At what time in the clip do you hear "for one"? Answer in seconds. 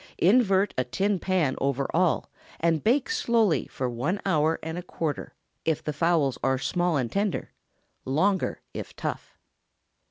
3.67-4.19